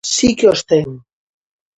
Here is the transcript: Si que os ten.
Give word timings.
Si 0.13 0.29
que 0.37 0.45
os 0.53 0.61
ten. 0.69 0.87